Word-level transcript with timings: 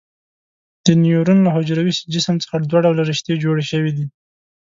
د 0.85 0.87
نیورون 1.01 1.39
له 1.43 1.49
حجروي 1.55 1.93
جسم 2.13 2.35
څخه 2.43 2.55
دوه 2.69 2.79
ډوله 2.85 3.03
رشتې 3.11 3.33
جوړې 3.43 3.63
شوي 3.71 3.91
دي. 3.97 4.05